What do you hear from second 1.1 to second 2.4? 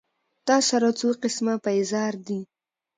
قسمه پېزار دي